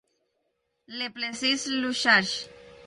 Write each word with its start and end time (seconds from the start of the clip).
Le 0.87 1.09
Plessis-Luzarches 1.09 2.49